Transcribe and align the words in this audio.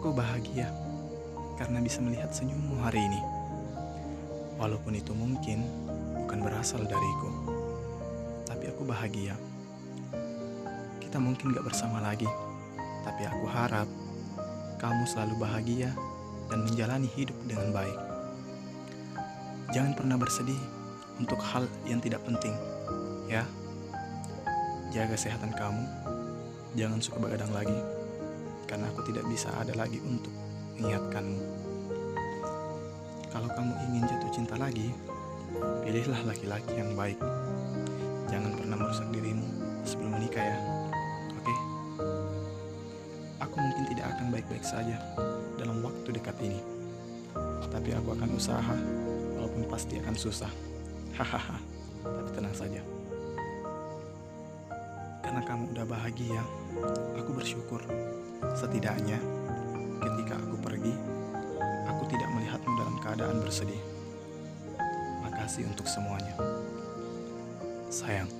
Aku 0.00 0.16
bahagia 0.16 0.64
karena 1.60 1.76
bisa 1.76 2.00
melihat 2.00 2.32
senyummu 2.32 2.80
hari 2.80 3.04
ini. 3.04 3.20
Walaupun 4.56 4.96
itu 4.96 5.12
mungkin 5.12 5.60
bukan 6.24 6.40
berasal 6.40 6.88
dariku, 6.88 7.28
tapi 8.48 8.72
aku 8.72 8.88
bahagia. 8.88 9.36
Kita 11.04 11.20
mungkin 11.20 11.52
gak 11.52 11.68
bersama 11.68 12.00
lagi, 12.00 12.24
tapi 13.04 13.28
aku 13.28 13.44
harap 13.44 13.84
kamu 14.80 15.04
selalu 15.04 15.36
bahagia 15.36 15.92
dan 16.48 16.64
menjalani 16.64 17.04
hidup 17.12 17.36
dengan 17.44 17.68
baik. 17.68 18.00
Jangan 19.76 19.92
pernah 20.00 20.16
bersedih 20.16 20.60
untuk 21.20 21.44
hal 21.44 21.68
yang 21.84 22.00
tidak 22.00 22.24
penting, 22.24 22.56
ya. 23.28 23.44
Jaga 24.96 25.12
kesehatan 25.12 25.52
kamu, 25.52 25.84
jangan 26.72 27.04
suka 27.04 27.20
begadang 27.20 27.52
lagi, 27.52 27.99
tidak 29.10 29.26
bisa 29.26 29.50
ada 29.58 29.74
lagi 29.74 29.98
untuk 30.06 30.30
mengingatkanmu. 30.78 31.42
Kalau 33.30 33.48
kamu 33.50 33.72
ingin 33.90 34.06
jatuh 34.06 34.30
cinta 34.30 34.54
lagi, 34.54 34.94
pilihlah 35.82 36.22
laki-laki 36.22 36.78
yang 36.78 36.94
baik. 36.94 37.18
Jangan 38.30 38.54
pernah 38.54 38.78
merusak 38.78 39.10
dirimu 39.10 39.46
sebelum 39.82 40.14
menikah 40.14 40.46
ya. 40.46 40.58
Oke? 41.34 41.54
Aku 43.42 43.56
mungkin 43.58 43.84
tidak 43.90 44.06
akan 44.14 44.26
baik-baik 44.30 44.62
saja 44.62 44.96
dalam 45.58 45.82
waktu 45.82 46.08
dekat 46.14 46.38
ini. 46.46 46.62
Tapi 47.70 47.94
aku 47.94 48.14
akan 48.14 48.30
usaha 48.34 48.76
walaupun 49.38 49.66
pasti 49.70 49.98
akan 49.98 50.14
susah. 50.14 50.50
Hahaha. 51.18 51.58
Tapi 52.02 52.30
tenang 52.34 52.54
saja. 52.54 52.99
Karena 55.30 55.46
kamu 55.46 55.78
udah 55.78 55.86
bahagia, 55.86 56.42
aku 57.14 57.30
bersyukur. 57.30 57.78
Setidaknya 58.58 59.14
ketika 60.02 60.34
aku 60.34 60.58
pergi, 60.58 60.90
aku 61.86 62.02
tidak 62.10 62.26
melihatmu 62.34 62.72
dalam 62.74 62.98
keadaan 62.98 63.38
bersedih. 63.38 63.78
Makasih 65.22 65.70
untuk 65.70 65.86
semuanya. 65.86 66.34
Sayang. 67.94 68.39